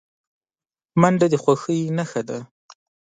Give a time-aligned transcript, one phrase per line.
[1.01, 2.37] منډه د خوښۍ نښه ده